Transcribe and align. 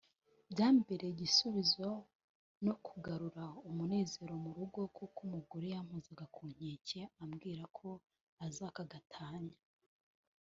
Byambereye 0.51 1.11
igisubizo 1.13 1.89
no 2.65 2.73
kugarura 2.85 3.43
umunezero 3.69 4.33
mu 4.43 4.51
rugo 4.57 4.79
kuko 4.97 5.17
umugore 5.27 5.65
yampozaga 5.73 6.25
ku 6.35 6.41
nkeke 6.53 7.01
ambwira 7.23 7.63
ko 7.77 7.87
azaka 8.45 8.81
gatanya” 8.91 9.57